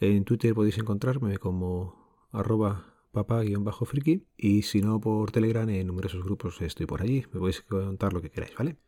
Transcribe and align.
En 0.00 0.24
Twitter 0.24 0.54
podéis 0.54 0.78
encontrarme 0.78 1.36
como 1.36 2.26
arroba 2.30 2.86
papá-friki 3.12 4.26
y 4.38 4.62
si 4.62 4.80
no 4.80 5.02
por 5.02 5.32
Telegram 5.32 5.68
en 5.68 5.86
numerosos 5.86 6.24
grupos 6.24 6.62
estoy 6.62 6.86
por 6.86 7.02
allí. 7.02 7.26
Me 7.30 7.40
podéis 7.40 7.60
contar 7.60 8.14
lo 8.14 8.22
que 8.22 8.30
queráis, 8.30 8.54
¿vale? 8.56 8.78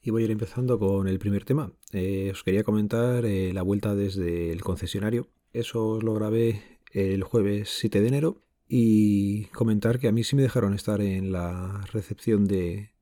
Y 0.00 0.10
voy 0.10 0.22
a 0.22 0.24
ir 0.24 0.30
empezando 0.30 0.78
con 0.78 1.06
el 1.06 1.18
primer 1.18 1.44
tema. 1.44 1.70
Eh, 1.92 2.30
os 2.32 2.42
quería 2.44 2.64
comentar 2.64 3.26
eh, 3.26 3.52
la 3.52 3.60
vuelta 3.60 3.94
desde 3.94 4.52
el 4.52 4.62
concesionario 4.62 5.28
eso 5.52 6.00
lo 6.00 6.14
grabé 6.14 6.62
el 6.92 7.22
jueves 7.22 7.70
7 7.78 8.00
de 8.00 8.08
enero 8.08 8.42
y 8.66 9.46
comentar 9.46 9.98
que 9.98 10.08
a 10.08 10.12
mí 10.12 10.24
sí 10.24 10.36
me 10.36 10.42
dejaron 10.42 10.74
estar 10.74 11.00
en 11.00 11.32
la 11.32 11.86
recepción 11.92 12.44
de, 12.46 12.92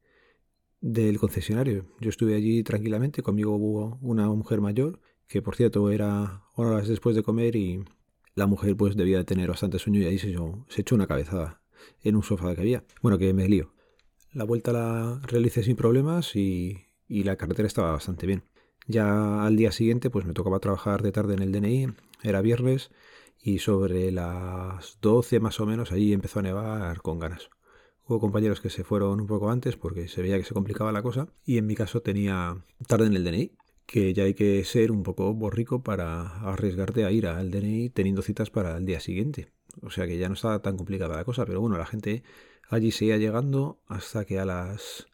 del 0.81 1.19
concesionario. 1.19 1.87
Yo 2.01 2.11
estuve 2.11 2.35
allí 2.35 2.63
tranquilamente, 2.63 3.23
conmigo 3.23 3.57
hubo 3.57 3.99
una 4.01 4.29
mujer 4.29 4.61
mayor, 4.61 5.01
que 5.27 5.43
por 5.43 5.57
cierto 5.57 5.91
era 5.91 6.45
horas 6.55 6.89
después 6.89 7.17
de 7.17 7.23
comer 7.23 7.57
y 7.57 7.85
la 8.35 8.47
mujer 8.47 8.77
pues 8.77 8.97
debía 8.97 9.19
de 9.19 9.25
tener 9.25 9.49
bastante 9.49 9.79
sueño 9.79 10.01
y 10.01 10.05
ahí 10.07 10.19
se, 10.19 10.35
se 10.69 10.81
echó 10.81 10.95
una 10.95 11.07
cabezada 11.07 11.63
en 12.03 12.17
un 12.17 12.23
sofá 12.23 12.55
que 12.55 12.61
había. 12.61 12.85
Bueno, 13.03 13.19
que 13.19 13.33
me 13.35 13.49
lío. 13.49 13.73
La 14.33 14.45
vuelta 14.45 14.73
la 14.73 15.21
realicé 15.25 15.63
sin 15.63 15.77
problemas 15.77 16.37
y, 16.37 16.87
y 17.09 17.25
la 17.25 17.37
carretera 17.37 17.67
estaba 17.67 17.93
bastante 17.93 18.27
bien. 18.27 18.45
Ya 18.87 19.45
al 19.45 19.57
día 19.57 19.73
siguiente 19.73 20.11
pues 20.11 20.27
me 20.27 20.33
tocaba 20.33 20.61
trabajar 20.61 21.03
de 21.03 21.13
tarde 21.13 21.35
en 21.35 21.43
el 21.43 21.53
DNI, 21.53 21.89
era 22.23 22.41
viernes 22.41 22.91
y 23.43 23.59
sobre 23.59 24.13
las 24.13 24.99
12 25.01 25.41
más 25.41 25.61
o 25.61 25.67
menos 25.67 25.93
allí 25.93 26.13
empezó 26.13 26.39
a 26.39 26.43
nevar 26.43 27.03
con 27.03 27.19
ganas. 27.19 27.51
Hubo 28.07 28.21
compañeros 28.21 28.61
que 28.61 28.71
se 28.71 28.85
fueron 28.85 29.21
un 29.21 29.27
poco 29.27 29.51
antes 29.51 29.77
porque 29.77 30.07
se 30.07 30.23
veía 30.23 30.39
que 30.39 30.45
se 30.45 30.55
complicaba 30.55 30.93
la 30.93 31.03
cosa 31.03 31.29
y 31.45 31.59
en 31.59 31.67
mi 31.67 31.75
caso 31.75 32.03
tenía 32.03 32.65
tarde 32.87 33.07
en 33.07 33.15
el 33.15 33.25
DNI, 33.25 33.53
que 33.87 34.15
ya 34.15 34.23
hay 34.23 34.35
que 34.35 34.65
ser 34.65 34.93
un 34.93 35.03
poco 35.03 35.35
borrico 35.35 35.83
para 35.83 36.41
arriesgarte 36.41 37.05
a 37.05 37.11
ir 37.11 37.27
al 37.27 37.51
DNI 37.51 37.91
teniendo 37.91 38.23
citas 38.23 38.51
para 38.51 38.77
el 38.77 38.87
día 38.87 39.01
siguiente. 39.01 39.49
O 39.83 39.91
sea 39.91 40.07
que 40.07 40.19
ya 40.19 40.29
no 40.29 40.35
estaba 40.35 40.63
tan 40.63 40.77
complicada 40.77 41.17
la 41.17 41.25
cosa, 41.25 41.45
pero 41.45 41.61
bueno, 41.61 41.77
la 41.77 41.87
gente 41.87 42.23
allí 42.69 42.93
seguía 42.93 43.17
llegando 43.17 43.81
hasta 43.89 44.25
que 44.25 44.39
a 44.39 44.45
las 44.45 45.09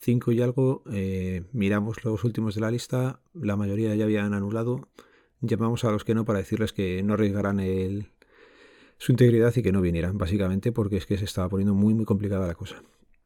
5 0.00 0.32
y 0.32 0.42
algo 0.42 0.82
eh, 0.92 1.44
miramos 1.52 2.04
los 2.04 2.24
últimos 2.24 2.54
de 2.54 2.60
la 2.60 2.70
lista, 2.70 3.20
la 3.34 3.56
mayoría 3.56 3.94
ya 3.94 4.04
habían 4.04 4.34
anulado 4.34 4.88
llamamos 5.40 5.84
a 5.84 5.90
los 5.90 6.04
que 6.04 6.14
no 6.14 6.24
para 6.24 6.40
decirles 6.40 6.72
que 6.72 7.02
no 7.02 7.14
arriesgaran 7.14 7.60
el, 7.60 8.08
su 8.98 9.12
integridad 9.12 9.54
y 9.56 9.62
que 9.62 9.72
no 9.72 9.80
vinieran, 9.80 10.18
básicamente 10.18 10.72
porque 10.72 10.96
es 10.96 11.06
que 11.06 11.18
se 11.18 11.24
estaba 11.24 11.48
poniendo 11.48 11.74
muy 11.74 11.94
muy 11.94 12.04
complicada 12.04 12.46
la 12.46 12.54
cosa. 12.54 12.82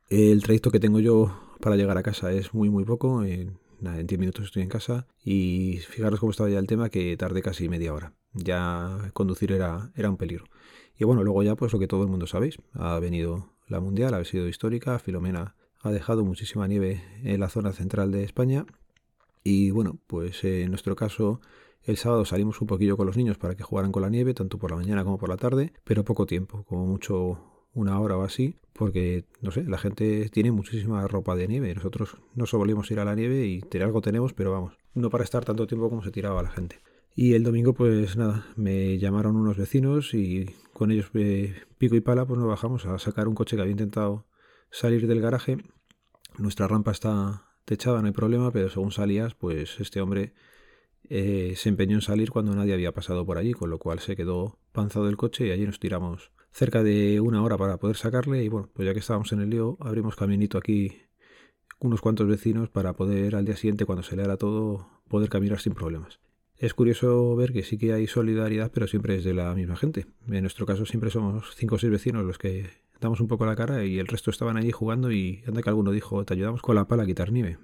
El 0.08 0.42
trayecto 0.42 0.70
que 0.70 0.80
tengo 0.80 1.00
yo 1.00 1.34
para 1.60 1.76
llegar 1.76 1.96
a 1.96 2.02
casa 2.02 2.32
es 2.32 2.52
muy 2.52 2.68
muy 2.68 2.84
poco, 2.84 3.24
en, 3.24 3.58
en 3.82 4.06
10 4.06 4.18
minutos 4.18 4.46
estoy 4.46 4.62
en 4.62 4.68
casa 4.68 5.06
y 5.24 5.78
fijaros 5.88 6.20
cómo 6.20 6.30
estaba 6.30 6.50
ya 6.50 6.58
el 6.58 6.66
tema 6.66 6.90
que 6.90 7.16
tardé 7.16 7.42
casi 7.42 7.68
media 7.68 7.94
hora. 7.94 8.14
Ya 8.34 9.10
conducir 9.12 9.52
era, 9.52 9.90
era 9.94 10.10
un 10.10 10.16
peligro. 10.16 10.44
Y 10.98 11.04
bueno, 11.04 11.24
luego 11.24 11.42
ya 11.42 11.56
pues 11.56 11.72
lo 11.72 11.78
que 11.78 11.88
todo 11.88 12.02
el 12.02 12.08
mundo 12.08 12.26
sabéis, 12.26 12.58
ha 12.74 12.98
venido 12.98 13.52
la 13.68 13.80
mundial, 13.80 14.14
ha 14.14 14.24
sido 14.24 14.48
histórica, 14.48 14.98
Filomena 14.98 15.56
ha 15.82 15.90
dejado 15.90 16.24
muchísima 16.24 16.66
nieve 16.68 17.02
en 17.22 17.40
la 17.40 17.48
zona 17.48 17.72
central 17.72 18.12
de 18.12 18.24
España 18.24 18.66
y 19.44 19.70
bueno, 19.70 19.98
pues 20.06 20.44
en 20.44 20.70
nuestro 20.70 20.96
caso 20.96 21.40
el 21.84 21.96
sábado 21.96 22.24
salimos 22.24 22.60
un 22.60 22.68
poquillo 22.68 22.96
con 22.96 23.06
los 23.06 23.16
niños 23.16 23.38
para 23.38 23.56
que 23.56 23.64
jugaran 23.64 23.90
con 23.90 24.02
la 24.02 24.08
nieve, 24.08 24.34
tanto 24.34 24.58
por 24.58 24.70
la 24.70 24.76
mañana 24.76 25.02
como 25.02 25.18
por 25.18 25.28
la 25.28 25.36
tarde, 25.36 25.72
pero 25.84 26.04
poco 26.04 26.26
tiempo, 26.26 26.62
como 26.64 26.86
mucho 26.86 27.40
una 27.74 27.98
hora 27.98 28.16
o 28.16 28.22
así, 28.22 28.56
porque, 28.72 29.24
no 29.40 29.50
sé, 29.50 29.64
la 29.64 29.78
gente 29.78 30.28
tiene 30.30 30.52
muchísima 30.52 31.06
ropa 31.08 31.34
de 31.34 31.48
nieve. 31.48 31.74
Nosotros 31.74 32.18
no 32.34 32.46
solemos 32.46 32.90
ir 32.90 33.00
a 33.00 33.04
la 33.04 33.14
nieve 33.14 33.46
y 33.46 33.62
algo 33.78 34.00
tenemos, 34.00 34.32
pero 34.32 34.52
vamos, 34.52 34.74
no 34.94 35.10
para 35.10 35.24
estar 35.24 35.44
tanto 35.44 35.66
tiempo 35.66 35.88
como 35.88 36.04
se 36.04 36.12
tiraba 36.12 36.42
la 36.42 36.50
gente. 36.50 36.78
Y 37.14 37.34
el 37.34 37.42
domingo, 37.42 37.74
pues 37.74 38.16
nada, 38.16 38.46
me 38.56 38.98
llamaron 38.98 39.36
unos 39.36 39.56
vecinos 39.56 40.14
y 40.14 40.46
con 40.72 40.90
ellos 40.90 41.10
eh, 41.14 41.54
pico 41.78 41.96
y 41.96 42.00
pala, 42.00 42.24
pues 42.24 42.38
nos 42.38 42.48
bajamos 42.48 42.86
a 42.86 42.98
sacar 42.98 43.28
un 43.28 43.34
coche 43.34 43.56
que 43.56 43.62
había 43.62 43.72
intentado 43.72 44.24
salir 44.72 45.06
del 45.06 45.20
garaje. 45.20 45.58
Nuestra 46.38 46.66
rampa 46.66 46.90
está 46.90 47.44
techada, 47.64 48.00
no 48.00 48.08
hay 48.08 48.12
problema, 48.12 48.50
pero 48.50 48.68
según 48.70 48.90
salías, 48.90 49.34
pues 49.34 49.78
este 49.78 50.00
hombre 50.00 50.32
eh, 51.08 51.54
se 51.56 51.68
empeñó 51.68 51.96
en 51.96 52.02
salir 52.02 52.30
cuando 52.30 52.54
nadie 52.56 52.72
había 52.72 52.92
pasado 52.92 53.24
por 53.24 53.38
allí, 53.38 53.52
con 53.52 53.70
lo 53.70 53.78
cual 53.78 54.00
se 54.00 54.16
quedó 54.16 54.58
panzado 54.72 55.08
el 55.08 55.16
coche 55.16 55.46
y 55.46 55.50
allí 55.50 55.66
nos 55.66 55.78
tiramos 55.78 56.32
cerca 56.50 56.82
de 56.82 57.20
una 57.20 57.42
hora 57.42 57.56
para 57.56 57.78
poder 57.78 57.96
sacarle 57.96 58.42
y 58.42 58.48
bueno, 58.48 58.70
pues 58.72 58.86
ya 58.86 58.92
que 58.92 59.00
estábamos 59.00 59.32
en 59.32 59.40
el 59.40 59.50
lío, 59.50 59.76
abrimos 59.80 60.16
caminito 60.16 60.58
aquí 60.58 61.02
unos 61.78 62.00
cuantos 62.00 62.26
vecinos 62.26 62.68
para 62.70 62.94
poder 62.94 63.36
al 63.36 63.44
día 63.44 63.56
siguiente, 63.56 63.84
cuando 63.84 64.02
se 64.02 64.16
le 64.16 64.22
hará 64.22 64.36
todo, 64.36 64.88
poder 65.08 65.28
caminar 65.28 65.60
sin 65.60 65.74
problemas. 65.74 66.20
Es 66.56 66.74
curioso 66.74 67.34
ver 67.34 67.52
que 67.52 67.64
sí 67.64 67.76
que 67.76 67.92
hay 67.92 68.06
solidaridad, 68.06 68.70
pero 68.72 68.86
siempre 68.86 69.16
es 69.16 69.24
de 69.24 69.34
la 69.34 69.52
misma 69.54 69.76
gente. 69.76 70.06
En 70.28 70.42
nuestro 70.42 70.64
caso 70.64 70.86
siempre 70.86 71.10
somos 71.10 71.56
cinco 71.56 71.74
o 71.74 71.78
seis 71.78 71.90
vecinos 71.90 72.24
los 72.24 72.38
que 72.38 72.81
damos 73.02 73.20
un 73.20 73.28
poco 73.28 73.44
la 73.44 73.56
cara 73.56 73.84
y 73.84 73.98
el 73.98 74.06
resto 74.06 74.30
estaban 74.30 74.56
allí 74.56 74.70
jugando 74.70 75.12
y 75.12 75.42
anda 75.46 75.62
que 75.62 75.68
alguno 75.68 75.90
dijo, 75.90 76.24
te 76.24 76.34
ayudamos 76.34 76.62
con 76.62 76.76
la 76.76 76.86
pala 76.86 77.02
a 77.02 77.06
quitar 77.06 77.32
nieve. 77.32 77.58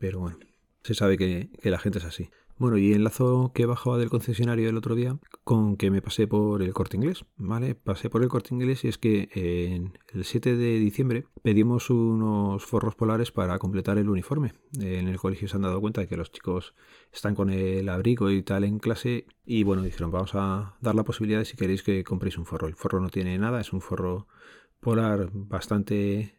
Pero 0.00 0.20
bueno, 0.20 0.38
se 0.82 0.94
sabe 0.94 1.18
que 1.18 1.50
la 1.62 1.78
gente 1.78 1.98
es 1.98 2.04
así. 2.04 2.30
Bueno, 2.58 2.76
y 2.76 2.92
enlazo 2.92 3.52
que 3.54 3.66
bajaba 3.66 3.98
del 3.98 4.10
concesionario 4.10 4.68
el 4.68 4.76
otro 4.76 4.96
día 4.96 5.16
con 5.44 5.76
que 5.76 5.92
me 5.92 6.02
pasé 6.02 6.26
por 6.26 6.60
el 6.60 6.74
corte 6.74 6.96
inglés, 6.96 7.24
¿vale? 7.36 7.76
Pasé 7.76 8.10
por 8.10 8.22
el 8.22 8.28
corte 8.28 8.52
inglés 8.52 8.84
y 8.84 8.88
es 8.88 8.98
que 8.98 9.28
en 9.32 9.96
el 10.12 10.24
7 10.24 10.56
de 10.56 10.78
diciembre 10.80 11.24
pedimos 11.42 11.88
unos 11.88 12.64
forros 12.64 12.96
polares 12.96 13.30
para 13.30 13.60
completar 13.60 13.96
el 13.96 14.08
uniforme. 14.08 14.54
En 14.80 15.06
el 15.06 15.18
colegio 15.18 15.46
se 15.46 15.54
han 15.54 15.62
dado 15.62 15.80
cuenta 15.80 16.00
de 16.00 16.08
que 16.08 16.16
los 16.16 16.32
chicos 16.32 16.74
están 17.12 17.36
con 17.36 17.50
el 17.50 17.88
abrigo 17.88 18.28
y 18.28 18.42
tal 18.42 18.64
en 18.64 18.80
clase 18.80 19.26
y 19.46 19.62
bueno, 19.62 19.82
dijeron 19.82 20.10
vamos 20.10 20.32
a 20.34 20.76
dar 20.80 20.96
la 20.96 21.04
posibilidad 21.04 21.38
de 21.38 21.44
si 21.44 21.56
queréis 21.56 21.84
que 21.84 22.02
compréis 22.02 22.38
un 22.38 22.44
forro. 22.44 22.66
El 22.66 22.74
forro 22.74 23.00
no 23.00 23.08
tiene 23.08 23.38
nada, 23.38 23.60
es 23.60 23.72
un 23.72 23.80
forro 23.80 24.26
polar 24.80 25.30
bastante 25.32 26.38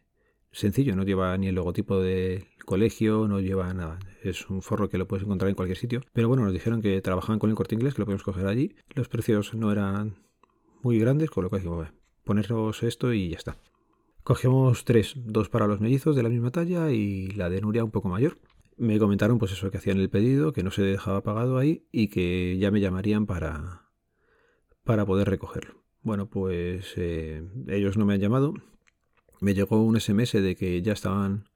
sencillo, 0.52 0.96
no 0.96 1.04
lleva 1.04 1.36
ni 1.36 1.48
el 1.48 1.54
logotipo 1.54 2.00
del 2.00 2.46
colegio, 2.64 3.28
no 3.28 3.40
lleva 3.40 3.72
nada. 3.74 3.98
Es 4.22 4.48
un 4.50 4.62
forro 4.62 4.88
que 4.88 4.98
lo 4.98 5.06
puedes 5.06 5.24
encontrar 5.24 5.48
en 5.48 5.54
cualquier 5.54 5.78
sitio. 5.78 6.00
Pero 6.12 6.28
bueno, 6.28 6.44
nos 6.44 6.52
dijeron 6.52 6.82
que 6.82 7.00
trabajaban 7.00 7.38
con 7.38 7.50
el 7.50 7.56
corte 7.56 7.74
inglés, 7.74 7.94
que 7.94 8.00
lo 8.02 8.06
podemos 8.06 8.22
coger 8.22 8.46
allí. 8.46 8.74
Los 8.94 9.08
precios 9.08 9.54
no 9.54 9.70
eran 9.72 10.16
muy 10.82 10.98
grandes, 10.98 11.30
con 11.30 11.44
lo 11.44 11.50
cual 11.50 11.62
dijimos, 11.62 11.88
poneros 12.24 12.82
esto 12.82 13.12
y 13.12 13.30
ya 13.30 13.36
está. 13.36 13.56
Cogemos 14.22 14.84
tres, 14.84 15.14
dos 15.16 15.48
para 15.48 15.66
los 15.66 15.80
mellizos 15.80 16.14
de 16.14 16.22
la 16.22 16.28
misma 16.28 16.50
talla 16.50 16.90
y 16.90 17.28
la 17.28 17.48
de 17.48 17.60
Nuria 17.60 17.84
un 17.84 17.90
poco 17.90 18.08
mayor. 18.08 18.38
Me 18.76 18.98
comentaron 18.98 19.38
pues 19.38 19.52
eso 19.52 19.70
que 19.70 19.78
hacían 19.78 19.98
el 19.98 20.10
pedido, 20.10 20.52
que 20.52 20.62
no 20.62 20.70
se 20.70 20.82
dejaba 20.82 21.22
pagado 21.22 21.58
ahí 21.58 21.86
y 21.92 22.08
que 22.08 22.56
ya 22.58 22.70
me 22.70 22.80
llamarían 22.80 23.26
para, 23.26 23.90
para 24.84 25.04
poder 25.04 25.28
recogerlo. 25.28 25.79
Bueno, 26.02 26.28
pues 26.28 26.94
eh, 26.96 27.42
ellos 27.68 27.96
no 27.96 28.06
me 28.06 28.14
han 28.14 28.20
llamado, 28.20 28.54
me 29.40 29.54
llegó 29.54 29.82
un 29.82 30.00
SMS 30.00 30.32
de 30.32 30.56
que 30.56 30.80
ya 30.82 30.92
estaban 30.92 31.48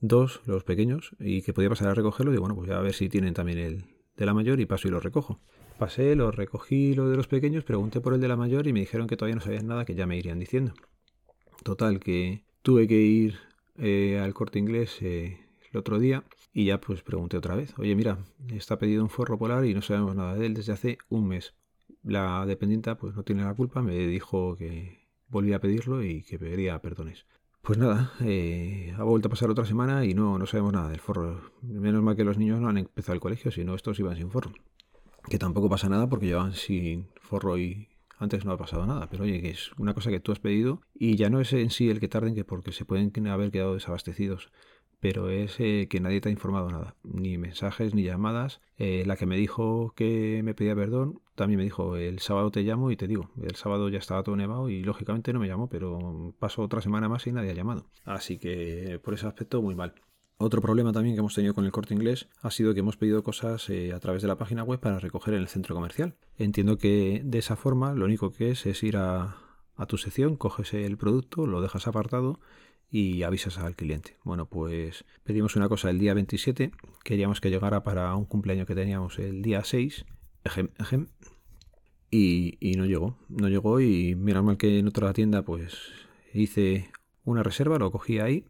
dos, 0.00 0.40
los 0.46 0.64
pequeños, 0.64 1.16
y 1.18 1.42
que 1.42 1.52
podía 1.52 1.68
pasar 1.68 1.88
a 1.88 1.94
recogerlo. 1.94 2.34
Y 2.34 2.38
bueno, 2.38 2.54
pues 2.54 2.70
a 2.70 2.80
ver 2.80 2.94
si 2.94 3.08
tienen 3.08 3.34
también 3.34 3.58
el 3.58 3.84
de 4.16 4.26
la 4.26 4.34
mayor 4.34 4.60
y 4.60 4.66
paso 4.66 4.88
y 4.88 4.90
lo 4.90 5.00
recojo. 5.00 5.40
Pasé, 5.78 6.16
lo 6.16 6.30
recogí 6.30 6.94
lo 6.94 7.08
de 7.10 7.16
los 7.16 7.28
pequeños, 7.28 7.64
pregunté 7.64 8.00
por 8.00 8.14
el 8.14 8.20
de 8.20 8.28
la 8.28 8.36
mayor 8.36 8.66
y 8.66 8.72
me 8.72 8.80
dijeron 8.80 9.06
que 9.06 9.16
todavía 9.16 9.36
no 9.36 9.42
sabían 9.42 9.66
nada, 9.66 9.84
que 9.84 9.94
ya 9.94 10.06
me 10.06 10.16
irían 10.16 10.38
diciendo. 10.38 10.72
Total, 11.62 12.00
que 12.00 12.44
tuve 12.62 12.86
que 12.88 13.00
ir 13.00 13.38
eh, 13.76 14.18
al 14.18 14.32
corte 14.32 14.58
inglés 14.58 14.96
eh, 15.02 15.38
el 15.70 15.78
otro 15.78 15.98
día 15.98 16.24
y 16.54 16.64
ya 16.64 16.80
pues 16.80 17.02
pregunté 17.02 17.36
otra 17.36 17.56
vez. 17.56 17.74
Oye, 17.78 17.94
mira, 17.94 18.18
está 18.48 18.78
pedido 18.78 19.02
un 19.02 19.10
forro 19.10 19.38
polar 19.38 19.66
y 19.66 19.74
no 19.74 19.82
sabemos 19.82 20.16
nada 20.16 20.34
de 20.34 20.46
él 20.46 20.54
desde 20.54 20.72
hace 20.72 20.98
un 21.10 21.28
mes. 21.28 21.54
La 22.06 22.46
dependienta 22.46 22.96
pues 22.96 23.16
no 23.16 23.24
tiene 23.24 23.42
la 23.42 23.54
culpa, 23.54 23.82
me 23.82 23.96
dijo 23.98 24.56
que 24.56 25.08
volví 25.28 25.52
a 25.52 25.60
pedirlo 25.60 26.04
y 26.04 26.22
que 26.22 26.38
pediría 26.38 26.80
perdones. 26.80 27.26
Pues 27.62 27.80
nada, 27.80 28.12
eh, 28.20 28.94
ha 28.96 29.02
vuelto 29.02 29.26
a 29.26 29.30
pasar 29.30 29.50
otra 29.50 29.64
semana 29.64 30.04
y 30.04 30.14
no, 30.14 30.38
no 30.38 30.46
sabemos 30.46 30.72
nada 30.72 30.88
del 30.88 31.00
forro. 31.00 31.50
Menos 31.62 32.00
mal 32.04 32.14
que 32.14 32.22
los 32.22 32.38
niños 32.38 32.60
no 32.60 32.68
han 32.68 32.78
empezado 32.78 33.14
el 33.14 33.20
colegio, 33.20 33.50
si 33.50 33.64
no 33.64 33.74
estos 33.74 33.98
iban 33.98 34.16
sin 34.16 34.30
forro. 34.30 34.52
Que 35.28 35.36
tampoco 35.36 35.68
pasa 35.68 35.88
nada 35.88 36.08
porque 36.08 36.26
llevan 36.26 36.52
sin 36.52 37.08
forro 37.20 37.58
y 37.58 37.88
antes 38.18 38.44
no 38.44 38.52
ha 38.52 38.56
pasado 38.56 38.86
nada. 38.86 39.10
Pero 39.10 39.24
oye, 39.24 39.42
que 39.42 39.50
es 39.50 39.72
una 39.78 39.94
cosa 39.94 40.10
que 40.10 40.20
tú 40.20 40.30
has 40.30 40.38
pedido 40.38 40.80
y 40.94 41.16
ya 41.16 41.28
no 41.28 41.40
es 41.40 41.52
en 41.52 41.70
sí 41.70 41.90
el 41.90 41.98
que 41.98 42.06
tarden, 42.06 42.36
que 42.36 42.44
porque 42.44 42.70
se 42.70 42.84
pueden 42.84 43.10
haber 43.26 43.50
quedado 43.50 43.74
desabastecidos 43.74 44.52
pero 45.00 45.30
es 45.30 45.58
eh, 45.60 45.88
que 45.88 46.00
nadie 46.00 46.20
te 46.20 46.28
ha 46.28 46.32
informado 46.32 46.70
nada, 46.70 46.96
ni 47.02 47.38
mensajes 47.38 47.94
ni 47.94 48.02
llamadas. 48.02 48.60
Eh, 48.78 49.04
la 49.06 49.16
que 49.16 49.26
me 49.26 49.36
dijo 49.36 49.92
que 49.94 50.42
me 50.44 50.54
pedía 50.54 50.74
perdón 50.74 51.20
también 51.34 51.58
me 51.58 51.64
dijo 51.64 51.96
el 51.96 52.18
sábado 52.18 52.50
te 52.50 52.62
llamo 52.62 52.90
y 52.90 52.96
te 52.96 53.06
digo, 53.06 53.30
el 53.42 53.54
sábado 53.56 53.88
ya 53.88 53.98
estaba 53.98 54.22
todo 54.22 54.36
nevado 54.36 54.68
y 54.70 54.82
lógicamente 54.82 55.32
no 55.32 55.38
me 55.38 55.46
llamó, 55.46 55.68
pero 55.68 56.34
pasó 56.38 56.62
otra 56.62 56.80
semana 56.80 57.08
más 57.08 57.26
y 57.26 57.32
nadie 57.32 57.50
ha 57.50 57.54
llamado. 57.54 57.86
Así 58.04 58.38
que 58.38 58.98
por 59.04 59.14
ese 59.14 59.26
aspecto 59.26 59.62
muy 59.62 59.74
mal. 59.74 59.94
Otro 60.38 60.60
problema 60.60 60.92
también 60.92 61.14
que 61.14 61.20
hemos 61.20 61.34
tenido 61.34 61.54
con 61.54 61.64
el 61.64 61.72
corte 61.72 61.94
inglés 61.94 62.28
ha 62.42 62.50
sido 62.50 62.74
que 62.74 62.80
hemos 62.80 62.96
pedido 62.96 63.22
cosas 63.22 63.70
eh, 63.70 63.92
a 63.94 64.00
través 64.00 64.20
de 64.20 64.28
la 64.28 64.36
página 64.36 64.64
web 64.64 64.80
para 64.80 64.98
recoger 64.98 65.34
en 65.34 65.40
el 65.40 65.48
centro 65.48 65.74
comercial. 65.74 66.14
Entiendo 66.36 66.76
que 66.78 67.22
de 67.24 67.38
esa 67.38 67.56
forma 67.56 67.94
lo 67.94 68.04
único 68.04 68.32
que 68.32 68.50
es 68.50 68.66
es 68.66 68.82
ir 68.82 68.96
a, 68.96 69.36
a 69.76 69.86
tu 69.86 69.96
sección, 69.96 70.36
coges 70.36 70.74
el 70.74 70.98
producto, 70.98 71.46
lo 71.46 71.62
dejas 71.62 71.86
apartado 71.86 72.40
y 72.90 73.22
avisas 73.22 73.58
al 73.58 73.76
cliente. 73.76 74.16
Bueno, 74.24 74.46
pues 74.46 75.04
pedimos 75.24 75.56
una 75.56 75.68
cosa 75.68 75.90
el 75.90 75.98
día 75.98 76.14
27, 76.14 76.72
queríamos 77.04 77.40
que 77.40 77.50
llegara 77.50 77.82
para 77.82 78.14
un 78.14 78.24
cumpleaños 78.24 78.66
que 78.66 78.74
teníamos 78.74 79.18
el 79.18 79.42
día 79.42 79.64
6, 79.64 80.04
y, 82.10 82.74
no 82.76 82.86
llegó, 82.86 83.18
no 83.28 83.48
llegó 83.48 83.80
y 83.80 84.14
mira 84.14 84.42
mal 84.42 84.56
que 84.56 84.78
en 84.78 84.88
otra 84.88 85.12
tienda 85.12 85.42
pues 85.42 85.92
hice 86.32 86.90
una 87.24 87.42
reserva, 87.42 87.78
lo 87.78 87.90
cogí 87.90 88.18
ahí 88.20 88.44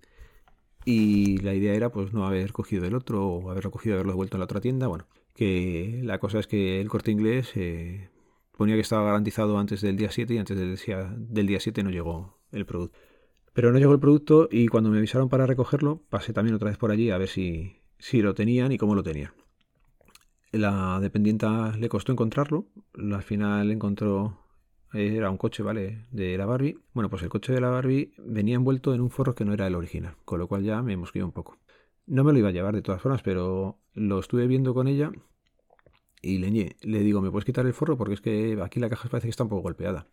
y 0.85 1.39
la 1.39 1.55
idea 1.55 1.75
era 1.75 1.91
pues 1.91 2.13
no 2.13 2.27
haber 2.27 2.53
cogido 2.53 2.85
el 2.85 2.95
otro 2.95 3.27
o 3.27 3.51
haberlo 3.51 3.71
cogido 3.71 3.95
haberlo 3.95 4.13
devuelto 4.13 4.37
a 4.37 4.39
la 4.39 4.45
otra 4.45 4.61
tienda. 4.61 4.87
Bueno, 4.87 5.07
que 5.35 6.01
la 6.05 6.19
cosa 6.19 6.39
es 6.39 6.47
que 6.47 6.81
el 6.81 6.89
corte 6.89 7.11
inglés 7.11 7.53
eh, 7.57 8.11
ponía 8.57 8.75
que 8.75 8.83
estaba 8.83 9.05
garantizado 9.05 9.59
antes 9.59 9.81
del 9.81 9.97
día 9.97 10.11
7 10.11 10.35
y 10.35 10.39
antes 10.39 10.57
del 10.57 10.77
día, 10.77 11.15
del 11.17 11.47
día 11.47 11.61
7 11.61 11.83
no 11.83 11.91
llegó 11.91 12.39
el 12.53 12.67
producto. 12.67 12.99
Pero 13.57 13.73
no 13.73 13.79
llegó 13.79 13.95
el 13.95 14.01
producto 14.01 14.51
y 14.53 14.69
cuando 14.69 14.91
me 14.91 14.99
avisaron 14.99 15.31
para 15.31 15.47
recogerlo, 15.47 16.03
pasé 16.11 16.35
también 16.35 16.55
otra 16.55 16.69
vez 16.69 16.77
por 16.77 16.91
allí 16.91 17.11
a 17.11 17.17
ver 17.17 17.29
si, 17.29 17.81
si 17.99 18.21
lo 18.21 18.35
tenían 18.35 18.71
y 18.71 18.77
cómo 18.77 18.95
lo 18.95 19.03
tenían. 19.03 19.33
La 20.53 21.01
dependienta 21.01 21.75
le 21.75 21.89
costó 21.89 22.13
encontrarlo, 22.13 22.67
al 22.95 23.23
final 23.23 23.71
encontró, 23.71 24.43
era 24.93 25.31
un 25.31 25.39
coche, 25.39 25.63
¿vale? 25.63 26.05
De 26.11 26.37
la 26.37 26.45
Barbie. 26.45 26.79
Bueno, 26.93 27.09
pues 27.09 27.23
el 27.23 27.31
coche 27.31 27.55
de 27.55 27.63
la 27.63 27.71
Barbie 27.71 28.13
venía 28.19 28.57
envuelto 28.57 28.93
en 28.93 29.01
un 29.01 29.09
forro 29.09 29.35
que 29.35 29.47
no 29.47 29.55
era 29.55 29.67
el 29.67 29.75
original, 29.75 30.17
con 30.27 30.39
lo 30.39 30.49
cual 30.49 30.63
ya 30.63 30.83
me 30.83 30.99
mosqueó 30.99 31.25
un 31.25 31.33
poco. 31.33 31.57
No 32.05 32.25
me 32.25 32.35
lo 32.35 32.39
iba 32.39 32.51
a 32.51 32.53
llevar 32.53 32.75
de 32.75 32.83
todas 32.83 33.01
formas, 33.01 33.23
pero 33.23 33.79
lo 33.95 34.19
estuve 34.19 34.47
viendo 34.47 34.75
con 34.75 34.87
ella 34.87 35.13
y 36.21 36.37
le, 36.37 36.77
le 36.79 37.01
digo, 37.01 37.23
¿me 37.23 37.31
puedes 37.31 37.47
quitar 37.47 37.65
el 37.65 37.73
forro? 37.73 37.97
Porque 37.97 38.13
es 38.13 38.21
que 38.21 38.59
aquí 38.63 38.81
la 38.81 38.91
caja 38.91 39.09
parece 39.09 39.29
que 39.29 39.31
está 39.31 39.45
un 39.45 39.49
poco 39.49 39.63
golpeada. 39.63 40.09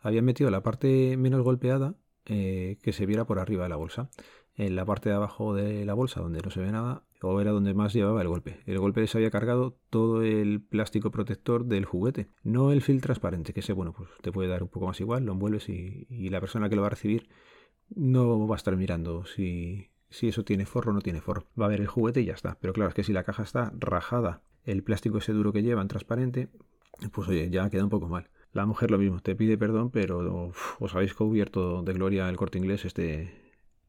Había 0.00 0.20
metido 0.20 0.50
la 0.50 0.64
parte 0.64 1.16
menos 1.16 1.42
golpeada 1.42 1.94
eh, 2.28 2.78
que 2.82 2.92
se 2.92 3.06
viera 3.06 3.24
por 3.24 3.38
arriba 3.38 3.62
de 3.64 3.70
la 3.70 3.76
bolsa. 3.76 4.10
En 4.54 4.76
la 4.76 4.84
parte 4.84 5.08
de 5.08 5.14
abajo 5.14 5.54
de 5.54 5.84
la 5.84 5.94
bolsa, 5.94 6.20
donde 6.20 6.40
no 6.40 6.50
se 6.50 6.60
ve 6.60 6.70
nada, 6.70 7.04
o 7.22 7.40
era 7.40 7.52
donde 7.52 7.74
más 7.74 7.92
llevaba 7.94 8.20
el 8.20 8.28
golpe. 8.28 8.60
El 8.66 8.78
golpe 8.78 9.06
se 9.06 9.16
había 9.16 9.30
cargado 9.30 9.78
todo 9.88 10.22
el 10.22 10.60
plástico 10.60 11.10
protector 11.10 11.64
del 11.64 11.84
juguete, 11.84 12.28
no 12.42 12.72
el 12.72 12.82
film 12.82 13.00
transparente, 13.00 13.52
que 13.52 13.60
ese, 13.60 13.72
bueno, 13.72 13.92
pues 13.92 14.10
te 14.20 14.30
puede 14.30 14.48
dar 14.48 14.62
un 14.62 14.68
poco 14.68 14.86
más 14.86 15.00
igual, 15.00 15.24
lo 15.24 15.32
envuelves 15.32 15.68
y, 15.68 16.06
la 16.28 16.40
persona 16.40 16.68
que 16.68 16.76
lo 16.76 16.82
va 16.82 16.88
a 16.88 16.90
recibir 16.90 17.28
no 17.88 18.46
va 18.46 18.56
a 18.56 18.58
estar 18.58 18.76
mirando 18.76 19.24
si, 19.24 19.88
si 20.10 20.28
eso 20.28 20.44
tiene 20.44 20.66
forro 20.66 20.90
o 20.90 20.94
no 20.94 21.00
tiene 21.00 21.20
forro. 21.20 21.46
Va 21.58 21.66
a 21.66 21.68
ver 21.68 21.80
el 21.80 21.86
juguete 21.86 22.20
y 22.20 22.26
ya 22.26 22.34
está. 22.34 22.58
Pero 22.60 22.74
claro, 22.74 22.90
es 22.90 22.94
que 22.94 23.04
si 23.04 23.12
la 23.12 23.24
caja 23.24 23.44
está 23.44 23.72
rajada, 23.78 24.42
el 24.64 24.82
plástico 24.82 25.18
ese 25.18 25.32
duro 25.32 25.52
que 25.52 25.62
llevan 25.62 25.88
transparente, 25.88 26.48
pues 27.12 27.28
oye, 27.28 27.48
ya 27.48 27.70
queda 27.70 27.84
un 27.84 27.90
poco 27.90 28.08
mal. 28.08 28.28
La 28.52 28.66
mujer 28.66 28.90
lo 28.90 28.98
mismo, 28.98 29.20
te 29.20 29.36
pide 29.36 29.58
perdón, 29.58 29.90
pero 29.90 30.52
os 30.78 30.94
habéis 30.94 31.14
cubierto 31.14 31.82
de 31.82 31.92
gloria 31.92 32.28
el 32.28 32.36
corte 32.36 32.58
inglés 32.58 32.84
este, 32.84 33.30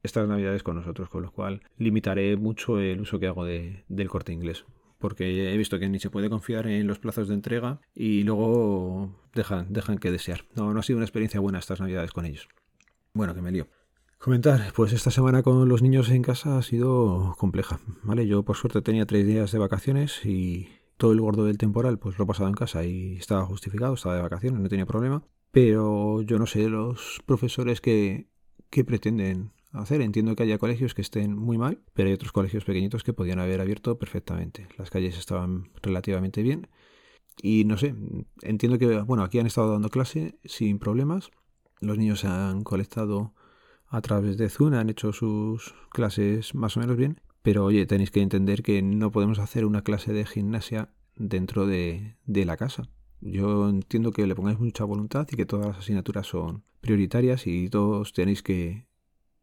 estas 0.03 0.27
navidades 0.27 0.63
con 0.63 0.75
nosotros, 0.75 1.09
con 1.09 1.23
lo 1.23 1.31
cual 1.31 1.61
limitaré 1.77 2.35
mucho 2.38 2.79
el 2.79 3.01
uso 3.01 3.19
que 3.19 3.27
hago 3.27 3.45
de, 3.45 3.83
del 3.88 4.09
corte 4.09 4.33
inglés. 4.33 4.65
Porque 4.97 5.53
he 5.53 5.57
visto 5.57 5.79
que 5.79 5.88
ni 5.88 6.00
se 6.00 6.09
puede 6.09 6.29
confiar 6.29 6.67
en 6.67 6.85
los 6.85 7.00
plazos 7.00 7.29
de 7.29 7.33
entrega 7.33 7.79
y 7.95 8.23
luego 8.23 9.15
dejan, 9.33 9.71
dejan 9.71 9.97
que 9.97 10.11
desear. 10.11 10.44
No, 10.56 10.73
no 10.73 10.79
ha 10.81 10.83
sido 10.83 10.97
una 10.97 11.05
experiencia 11.05 11.39
buena 11.39 11.59
estas 11.59 11.79
navidades 11.79 12.12
con 12.12 12.25
ellos. 12.25 12.50
Bueno, 13.13 13.33
que 13.33 13.41
me 13.41 13.51
lío. 13.51 13.67
Comentar, 14.17 14.73
pues 14.75 14.91
esta 14.91 15.12
semana 15.12 15.44
con 15.44 15.69
los 15.69 15.81
niños 15.81 16.09
en 16.09 16.21
casa 16.21 16.57
ha 16.57 16.62
sido 16.62 17.35
compleja, 17.38 17.79
¿vale? 18.03 18.27
Yo 18.27 18.44
por 18.44 18.57
suerte 18.57 18.81
tenía 18.81 19.05
tres 19.05 19.25
días 19.25 19.53
de 19.53 19.59
vacaciones 19.59 20.25
y 20.25 20.67
todo 21.00 21.13
el 21.13 21.22
gordo 21.22 21.46
del 21.46 21.57
temporal 21.57 21.98
pues 21.98 22.18
lo 22.18 22.25
he 22.25 22.28
pasado 22.28 22.50
en 22.50 22.56
casa 22.56 22.84
y 22.84 23.16
estaba 23.16 23.46
justificado, 23.46 23.94
estaba 23.94 24.16
de 24.16 24.22
vacaciones, 24.22 24.60
no 24.60 24.68
tenía 24.68 24.86
problema. 24.86 25.24
Pero 25.51 26.22
yo 26.22 26.38
no 26.38 26.46
sé 26.46 26.68
los 26.68 27.22
profesores 27.25 27.80
que, 27.80 28.28
que 28.69 28.84
pretenden 28.84 29.51
hacer. 29.72 30.01
Entiendo 30.01 30.36
que 30.36 30.44
haya 30.44 30.57
colegios 30.57 30.94
que 30.94 31.01
estén 31.01 31.34
muy 31.36 31.57
mal, 31.57 31.80
pero 31.94 32.10
hay 32.10 32.13
otros 32.13 32.34
colegios 32.34 32.66
pequeñitos 32.66 33.04
que 33.04 33.13
podían 33.13 33.40
haber 33.40 33.62
abierto 33.62 33.98
perfectamente. 33.98 34.68
Las 34.78 34.90
calles 34.90 35.18
estaban 35.18 35.72
relativamente 35.81 36.44
bien. 36.44 36.68
Y 37.42 37.63
no 37.63 37.78
sé, 37.78 37.96
entiendo 38.42 38.78
que, 38.78 39.00
bueno, 39.01 39.24
aquí 39.24 39.40
han 39.40 39.48
estado 39.48 39.72
dando 39.72 39.90
clase 39.90 40.38
sin 40.44 40.80
problemas. 40.80 41.31
Los 41.80 41.98
niños 41.98 42.19
se 42.19 42.28
han 42.28 42.63
colectado 42.63 43.34
a 43.88 44.01
través 44.01 44.38
de 44.38 44.50
Zoom, 44.50 44.74
han 44.74 44.90
hecho 44.90 45.13
sus 45.13 45.74
clases 45.92 46.54
más 46.54 46.75
o 46.75 46.81
menos 46.81 46.98
bien. 46.98 47.22
Pero 47.50 47.66
oye, 47.66 47.88
tenéis 47.88 48.12
que 48.12 48.22
entender 48.22 48.62
que 48.62 48.84
no 48.84 49.10
podemos 49.10 49.40
hacer 49.40 49.66
una 49.66 49.81
clase 49.81 50.13
de 50.13 50.24
gimnasia 50.24 50.90
dentro 51.16 51.66
de, 51.66 52.16
de 52.28 52.46
la 52.46 52.57
casa. 52.57 52.84
Yo 53.22 53.68
entiendo 53.68 54.12
que 54.12 54.28
le 54.28 54.36
pongáis 54.36 54.60
mucha 54.60 54.84
voluntad 54.84 55.28
y 55.31 55.36
que 55.36 55.48
todas 55.48 55.66
las 55.66 55.78
asignaturas 55.80 56.28
son 56.28 56.63
prioritarias 56.80 57.48
y 57.48 57.68
todos 57.68 58.13
tenéis 58.13 58.44
que, 58.44 58.86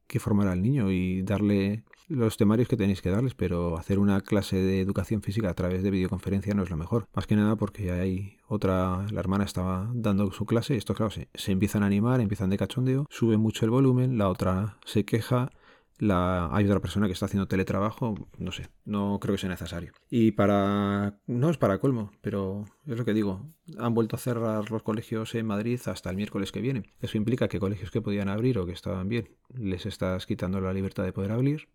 que 0.07 0.21
formar 0.21 0.47
al 0.47 0.63
niño 0.63 0.93
y 0.93 1.23
darle 1.23 1.83
los 2.07 2.37
temarios 2.37 2.69
que 2.69 2.77
tenéis 2.77 3.03
que 3.03 3.11
darles, 3.11 3.35
pero 3.35 3.77
hacer 3.77 3.99
una 3.99 4.21
clase 4.21 4.59
de 4.59 4.81
educación 4.81 5.21
física 5.21 5.51
a 5.51 5.55
través 5.55 5.83
de 5.83 5.91
videoconferencia 5.91 6.55
no 6.55 6.63
es 6.63 6.71
lo 6.71 6.77
mejor. 6.77 7.09
Más 7.13 7.27
que 7.27 7.35
nada 7.35 7.57
porque 7.57 7.91
hay 7.91 8.37
otra, 8.47 9.05
la 9.11 9.19
hermana 9.19 9.43
estaba 9.43 9.91
dando 9.93 10.31
su 10.31 10.47
clase, 10.47 10.77
esto 10.77 10.95
claro, 10.95 11.11
se, 11.11 11.29
se 11.35 11.51
empiezan 11.51 11.83
a 11.83 11.87
animar, 11.87 12.21
empiezan 12.21 12.51
de 12.51 12.57
cachondeo, 12.57 13.07
sube 13.11 13.37
mucho 13.37 13.65
el 13.65 13.73
volumen, 13.73 14.17
la 14.17 14.29
otra 14.29 14.79
se 14.85 15.05
queja, 15.05 15.51
la, 15.99 16.55
hay 16.55 16.65
otra 16.67 16.81
persona 16.81 17.07
que 17.07 17.13
está 17.13 17.27
haciendo 17.27 17.49
teletrabajo, 17.49 18.15
no 18.39 18.53
sé, 18.53 18.69
no 18.85 19.19
creo 19.21 19.35
que 19.35 19.41
sea 19.41 19.49
necesario. 19.49 19.93
Y 20.11 20.33
para, 20.33 21.19
no 21.27 21.51
es 21.51 21.57
para 21.57 21.79
colmo, 21.79 22.13
pero 22.21 22.65
es 22.87 22.99
lo 22.99 23.05
que 23.05 23.15
digo, 23.15 23.47
han 23.79 23.95
vuelto 23.95 24.17
a 24.17 24.19
cerrar 24.19 24.71
los 24.71 24.83
colegios 24.83 25.35
en 25.35 25.47
Madrid 25.47 25.81
hasta 25.87 26.11
el 26.11 26.17
miércoles 26.17 26.53
que 26.53 26.61
viene. 26.61 26.95
Eso 27.01 27.17
implica 27.17 27.49
que 27.49 27.59
colegios 27.59 27.91
que 27.91 28.03
podían 28.03 28.29
abrir 28.29 28.59
o 28.59 28.67
que 28.67 28.73
estaban 28.73 29.09
bien, 29.09 29.29
les 29.55 29.87
estás 29.87 30.27
quitando 30.27 30.61
la 30.61 30.73
libertad 30.73 31.05
de 31.05 31.13
poder 31.13 31.33
abrir, 31.33 31.69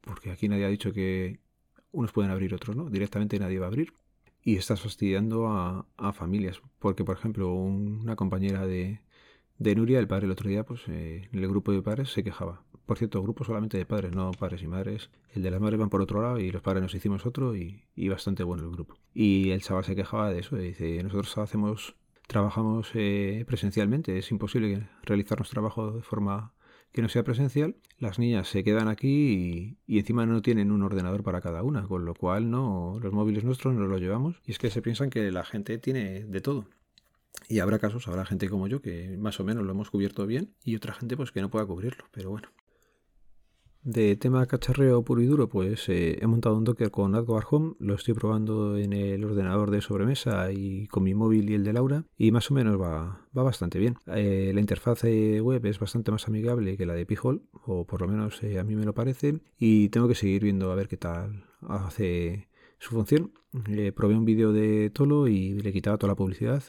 porque 0.00 0.30
aquí 0.30 0.48
nadie 0.48 0.64
ha 0.64 0.68
dicho 0.68 0.92
que 0.92 1.40
unos 1.92 2.12
pueden 2.12 2.30
abrir, 2.30 2.54
otros 2.54 2.76
no, 2.76 2.88
directamente 2.88 3.38
nadie 3.38 3.58
va 3.58 3.66
a 3.66 3.68
abrir. 3.68 3.92
Y 4.42 4.56
estás 4.56 4.80
fastidiando 4.80 5.48
a, 5.48 5.86
a 5.96 6.12
familias, 6.12 6.62
porque 6.78 7.04
por 7.04 7.16
ejemplo 7.16 7.52
una 7.52 8.14
compañera 8.14 8.64
de, 8.64 9.00
de 9.58 9.74
Nuria, 9.74 9.98
el 9.98 10.06
padre 10.06 10.26
el 10.26 10.32
otro 10.32 10.48
día, 10.48 10.64
pues 10.64 10.82
eh, 10.88 11.28
en 11.32 11.38
el 11.38 11.48
grupo 11.48 11.72
de 11.72 11.82
padres 11.82 12.10
se 12.10 12.22
quejaba. 12.22 12.62
Por 12.86 12.98
cierto, 12.98 13.20
grupo 13.20 13.44
solamente 13.44 13.76
de 13.76 13.84
padres, 13.84 14.14
no 14.14 14.30
padres 14.30 14.62
y 14.62 14.68
madres. 14.68 15.10
El 15.34 15.42
de 15.42 15.50
las 15.50 15.60
madres 15.60 15.80
van 15.80 15.90
por 15.90 16.00
otro 16.00 16.22
lado 16.22 16.38
y 16.38 16.52
los 16.52 16.62
padres 16.62 16.82
nos 16.82 16.94
hicimos 16.94 17.26
otro 17.26 17.56
y, 17.56 17.82
bastante 18.08 18.44
bueno 18.44 18.62
el 18.62 18.70
grupo. 18.70 18.96
Y 19.12 19.50
el 19.50 19.60
chaval 19.60 19.84
se 19.84 19.96
quejaba 19.96 20.30
de 20.30 20.38
eso, 20.38 20.56
dice, 20.56 21.02
nosotros 21.02 21.36
hacemos, 21.38 21.96
trabajamos 22.28 22.90
eh, 22.94 23.44
presencialmente, 23.46 24.16
es 24.18 24.30
imposible 24.30 24.88
realizar 25.02 25.38
nuestro 25.38 25.56
trabajo 25.60 25.90
de 25.90 26.02
forma 26.02 26.54
que 26.92 27.02
no 27.02 27.08
sea 27.08 27.24
presencial. 27.24 27.74
Las 27.98 28.20
niñas 28.20 28.48
se 28.48 28.62
quedan 28.62 28.86
aquí 28.86 29.78
y, 29.86 29.94
y, 29.94 29.98
encima 29.98 30.24
no 30.24 30.40
tienen 30.40 30.70
un 30.70 30.82
ordenador 30.82 31.24
para 31.24 31.40
cada 31.40 31.64
una, 31.64 31.82
con 31.88 32.04
lo 32.04 32.14
cual 32.14 32.50
no, 32.50 32.98
los 33.02 33.12
móviles 33.12 33.42
nuestros 33.42 33.74
no 33.74 33.86
los 33.86 34.00
llevamos. 34.00 34.40
Y 34.46 34.52
es 34.52 34.58
que 34.58 34.70
se 34.70 34.80
piensan 34.80 35.10
que 35.10 35.32
la 35.32 35.44
gente 35.44 35.78
tiene 35.78 36.24
de 36.24 36.40
todo. 36.40 36.68
Y 37.48 37.58
habrá 37.58 37.80
casos, 37.80 38.06
habrá 38.06 38.24
gente 38.24 38.48
como 38.48 38.68
yo 38.68 38.80
que 38.80 39.16
más 39.18 39.40
o 39.40 39.44
menos 39.44 39.64
lo 39.64 39.72
hemos 39.72 39.90
cubierto 39.90 40.24
bien 40.26 40.54
y 40.64 40.76
otra 40.76 40.94
gente 40.94 41.16
pues 41.16 41.32
que 41.32 41.40
no 41.40 41.50
pueda 41.50 41.66
cubrirlo, 41.66 42.04
pero 42.12 42.30
bueno. 42.30 42.48
De 43.86 44.16
tema 44.16 44.44
cacharreo 44.46 45.04
puro 45.04 45.22
y 45.22 45.26
duro, 45.26 45.48
pues 45.48 45.88
eh, 45.88 46.18
he 46.20 46.26
montado 46.26 46.56
un 46.56 46.64
Docker 46.64 46.90
con 46.90 47.14
AdGuard 47.14 47.44
Home, 47.48 47.74
lo 47.78 47.94
estoy 47.94 48.14
probando 48.14 48.76
en 48.76 48.92
el 48.92 49.24
ordenador 49.24 49.70
de 49.70 49.80
sobremesa 49.80 50.50
y 50.50 50.88
con 50.88 51.04
mi 51.04 51.14
móvil 51.14 51.48
y 51.48 51.54
el 51.54 51.62
de 51.62 51.72
Laura, 51.72 52.04
y 52.18 52.32
más 52.32 52.50
o 52.50 52.54
menos 52.54 52.80
va, 52.80 53.24
va 53.38 53.42
bastante 53.44 53.78
bien. 53.78 53.94
Eh, 54.08 54.50
la 54.52 54.58
interfaz 54.58 55.04
web 55.04 55.64
es 55.66 55.78
bastante 55.78 56.10
más 56.10 56.26
amigable 56.26 56.76
que 56.76 56.84
la 56.84 56.94
de 56.94 57.06
Pijol, 57.06 57.44
o 57.52 57.86
por 57.86 58.00
lo 58.00 58.08
menos 58.08 58.42
eh, 58.42 58.58
a 58.58 58.64
mí 58.64 58.74
me 58.74 58.84
lo 58.84 58.92
parece, 58.92 59.38
y 59.56 59.88
tengo 59.90 60.08
que 60.08 60.16
seguir 60.16 60.42
viendo 60.42 60.72
a 60.72 60.74
ver 60.74 60.88
qué 60.88 60.96
tal 60.96 61.44
hace 61.60 62.48
su 62.80 62.90
función. 62.90 63.34
probé 63.94 64.16
un 64.16 64.24
vídeo 64.24 64.52
de 64.52 64.90
Tolo 64.90 65.28
y 65.28 65.60
le 65.60 65.72
quitaba 65.72 65.96
toda 65.96 66.10
la 66.10 66.16
publicidad 66.16 66.64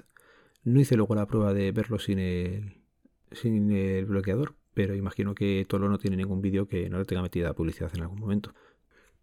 no 0.64 0.80
hice 0.82 0.98
luego 0.98 1.16
la 1.16 1.26
prueba 1.26 1.54
de 1.54 1.72
verlo 1.72 1.98
sin 1.98 2.20
el, 2.20 2.82
sin 3.32 3.72
el 3.72 4.06
bloqueador, 4.06 4.56
pero 4.78 4.94
imagino 4.94 5.34
que 5.34 5.66
Tolo 5.68 5.90
no 5.90 5.98
tiene 5.98 6.18
ningún 6.18 6.40
vídeo 6.40 6.68
que 6.68 6.88
no 6.88 7.00
le 7.00 7.06
tenga 7.06 7.24
metida 7.24 7.56
publicidad 7.56 7.90
en 7.96 8.04
algún 8.04 8.20
momento. 8.20 8.54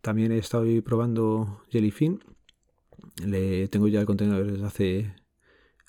También 0.00 0.32
he 0.32 0.38
estado 0.38 0.64
probando 0.82 1.62
Jellyfin. 1.70 2.18
Le 3.24 3.68
tengo 3.68 3.86
ya 3.86 4.00
el 4.00 4.06
contenedor 4.06 4.50
desde 4.50 4.66
hace 4.66 5.14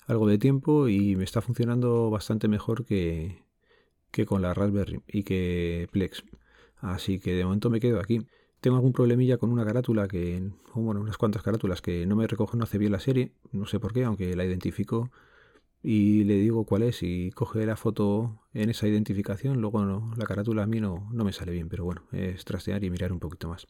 algo 0.06 0.28
de 0.28 0.38
tiempo 0.38 0.86
y 0.86 1.16
me 1.16 1.24
está 1.24 1.40
funcionando 1.40 2.10
bastante 2.10 2.46
mejor 2.46 2.84
que, 2.84 3.42
que 4.12 4.24
con 4.24 4.40
la 4.40 4.54
Raspberry 4.54 5.00
y 5.08 5.24
que 5.24 5.88
Plex. 5.90 6.22
Así 6.76 7.18
que 7.18 7.32
de 7.32 7.44
momento 7.44 7.68
me 7.68 7.80
quedo 7.80 7.98
aquí. 7.98 8.24
Tengo 8.60 8.76
algún 8.76 8.92
problemilla 8.92 9.36
con 9.36 9.50
una 9.50 9.64
carátula 9.64 10.06
que, 10.06 10.48
bueno, 10.76 11.00
unas 11.00 11.18
cuantas 11.18 11.42
carátulas 11.42 11.82
que 11.82 12.06
no 12.06 12.14
me 12.14 12.28
recogen, 12.28 12.60
no 12.60 12.64
hace 12.66 12.78
bien 12.78 12.92
la 12.92 13.00
serie, 13.00 13.32
no 13.50 13.66
sé 13.66 13.80
por 13.80 13.92
qué, 13.92 14.04
aunque 14.04 14.36
la 14.36 14.44
identifico 14.44 15.10
y 15.82 16.24
le 16.24 16.34
digo 16.34 16.64
cuál 16.64 16.82
es 16.82 17.02
y 17.02 17.30
coge 17.30 17.64
la 17.66 17.76
foto 17.76 18.40
en 18.54 18.70
esa 18.70 18.88
identificación, 18.88 19.60
luego 19.60 19.84
no, 19.84 20.12
la 20.16 20.26
carátula 20.26 20.64
a 20.64 20.66
mí 20.66 20.80
no, 20.80 21.08
no 21.12 21.24
me 21.24 21.32
sale 21.32 21.52
bien, 21.52 21.68
pero 21.68 21.84
bueno, 21.84 22.02
es 22.12 22.44
trastear 22.44 22.82
y 22.84 22.90
mirar 22.90 23.12
un 23.12 23.20
poquito 23.20 23.48
más. 23.48 23.66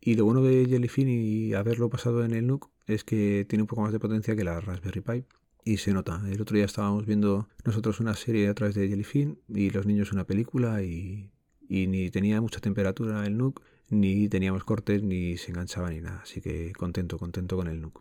Y 0.00 0.14
lo 0.14 0.24
bueno 0.24 0.42
de 0.42 0.66
Jellyfin 0.66 1.08
y 1.08 1.54
haberlo 1.54 1.90
pasado 1.90 2.24
en 2.24 2.32
el 2.32 2.46
NUC 2.46 2.70
es 2.86 3.04
que 3.04 3.44
tiene 3.48 3.62
un 3.62 3.66
poco 3.66 3.82
más 3.82 3.92
de 3.92 3.98
potencia 3.98 4.34
que 4.34 4.44
la 4.44 4.60
Raspberry 4.60 5.00
Pi 5.00 5.24
y 5.64 5.76
se 5.76 5.92
nota. 5.92 6.22
El 6.26 6.40
otro 6.40 6.56
día 6.56 6.64
estábamos 6.64 7.04
viendo 7.04 7.48
nosotros 7.64 8.00
una 8.00 8.14
serie 8.14 8.48
a 8.48 8.54
través 8.54 8.74
de 8.74 8.88
Jellyfin 8.88 9.38
y 9.48 9.70
los 9.70 9.86
niños 9.86 10.12
una 10.12 10.24
película 10.24 10.82
y, 10.82 11.30
y 11.68 11.86
ni 11.86 12.10
tenía 12.10 12.40
mucha 12.40 12.60
temperatura 12.60 13.26
el 13.26 13.36
NUC, 13.36 13.60
ni 13.90 14.28
teníamos 14.28 14.64
cortes, 14.64 15.02
ni 15.02 15.36
se 15.36 15.50
enganchaba 15.50 15.90
ni 15.90 16.00
nada. 16.00 16.20
Así 16.22 16.40
que 16.40 16.72
contento, 16.72 17.18
contento 17.18 17.56
con 17.56 17.68
el 17.68 17.80
NUC. 17.80 18.00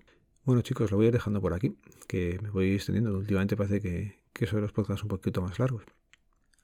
Bueno 0.49 0.63
chicos, 0.63 0.89
lo 0.89 0.97
voy 0.97 1.05
a 1.05 1.09
ir 1.09 1.13
dejando 1.13 1.41
por 1.41 1.53
aquí, 1.53 1.75
que 2.07 2.39
me 2.41 2.49
voy 2.49 2.73
extendiendo. 2.73 3.15
Últimamente 3.15 3.55
parece 3.55 3.81
que, 3.81 4.15
que 4.33 4.47
soy 4.47 4.61
los 4.61 4.71
podcasts 4.71 5.03
un 5.03 5.09
poquito 5.09 5.43
más 5.43 5.59
largos. 5.59 5.83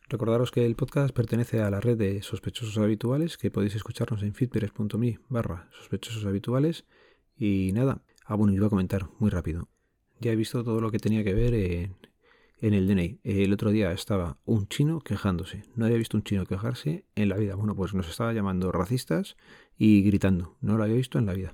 Recordaros 0.10 0.50
que 0.50 0.66
el 0.66 0.76
podcast 0.76 1.14
pertenece 1.14 1.62
a 1.62 1.70
la 1.70 1.80
red 1.80 1.96
de 1.96 2.24
sospechosos 2.24 2.80
habituales, 2.80 3.38
que 3.38 3.52
podéis 3.52 3.76
escucharnos 3.76 4.24
en 4.24 4.34
fitpress.me 4.34 5.20
barra 5.30 5.70
sospechosos 5.72 6.26
habituales. 6.26 6.86
Y 7.38 7.74
nada, 7.76 8.02
ah 8.26 8.34
bueno, 8.34 8.54
iba 8.54 8.66
a 8.66 8.72
comentar 8.72 9.08
muy 9.20 9.30
rápido. 9.30 9.70
Ya 10.20 10.32
he 10.32 10.36
visto 10.36 10.64
todo 10.64 10.82
lo 10.82 10.90
que 10.90 10.98
tenía 10.98 11.24
que 11.24 11.36
ver 11.36 11.54
en, 11.54 11.96
en 12.62 12.74
el 12.74 12.88
DNI. 12.88 13.20
El 13.24 13.54
otro 13.54 13.70
día 13.70 13.92
estaba 13.92 14.40
un 14.46 14.68
chino 14.68 15.00
quejándose. 15.00 15.62
No 15.76 15.86
había 15.86 16.00
visto 16.00 16.18
un 16.18 16.24
chino 16.24 16.48
quejarse 16.48 17.06
en 17.14 17.30
la 17.30 17.38
vida. 17.38 17.54
Bueno, 17.54 17.76
pues 17.76 17.94
nos 17.94 18.10
estaba 18.10 18.34
llamando 18.34 18.72
racistas 18.72 19.38
y 19.78 20.02
gritando. 20.02 20.58
No 20.60 20.76
lo 20.76 20.86
había 20.86 20.96
visto 20.96 21.20
en 21.20 21.28
la 21.28 21.34
vida. 21.36 21.54